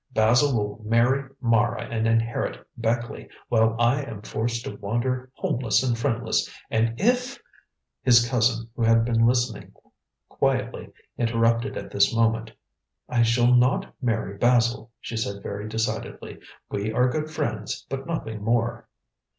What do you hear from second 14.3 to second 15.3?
Basil," she